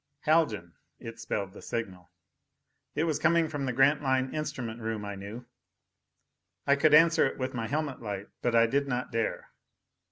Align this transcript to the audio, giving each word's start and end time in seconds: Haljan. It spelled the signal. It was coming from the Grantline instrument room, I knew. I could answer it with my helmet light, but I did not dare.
Haljan. 0.21 0.73
It 0.99 1.19
spelled 1.19 1.53
the 1.53 1.61
signal. 1.61 2.09
It 2.95 3.03
was 3.03 3.19
coming 3.19 3.47
from 3.47 3.67
the 3.67 3.71
Grantline 3.71 4.33
instrument 4.33 4.81
room, 4.81 5.05
I 5.05 5.13
knew. 5.13 5.45
I 6.65 6.75
could 6.75 6.95
answer 6.95 7.27
it 7.27 7.37
with 7.37 7.53
my 7.53 7.67
helmet 7.67 8.01
light, 8.01 8.27
but 8.41 8.55
I 8.55 8.65
did 8.65 8.87
not 8.87 9.11
dare. 9.11 9.51